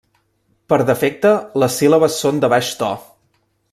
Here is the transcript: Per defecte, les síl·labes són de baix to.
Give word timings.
Per 0.73 0.79
defecte, 0.87 1.35
les 1.65 1.79
síl·labes 1.83 2.19
són 2.25 2.43
de 2.47 2.53
baix 2.59 2.77
to. 2.85 2.93